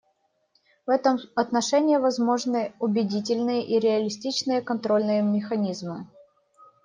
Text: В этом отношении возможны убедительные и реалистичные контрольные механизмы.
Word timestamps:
В 0.87 0.89
этом 0.89 1.19
отношении 1.35 1.97
возможны 1.97 2.73
убедительные 2.79 3.63
и 3.67 3.77
реалистичные 3.77 4.63
контрольные 4.63 5.21
механизмы. 5.21 6.07